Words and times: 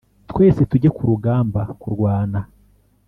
twese 0.29 0.61
tujye 0.69 0.89
ku 0.95 1.01
rugamba 1.09 1.61
kurwana 1.81 2.39